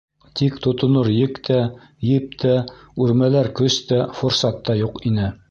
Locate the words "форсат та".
4.23-4.81